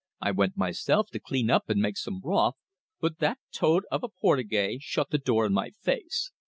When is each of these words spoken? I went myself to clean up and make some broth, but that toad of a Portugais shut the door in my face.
I 0.19 0.31
went 0.31 0.57
myself 0.57 1.11
to 1.11 1.19
clean 1.19 1.51
up 1.51 1.69
and 1.69 1.79
make 1.79 1.95
some 1.95 2.19
broth, 2.19 2.55
but 2.99 3.19
that 3.19 3.37
toad 3.51 3.85
of 3.91 4.03
a 4.03 4.09
Portugais 4.09 4.79
shut 4.81 5.11
the 5.11 5.19
door 5.19 5.45
in 5.45 5.53
my 5.53 5.69
face. 5.69 6.31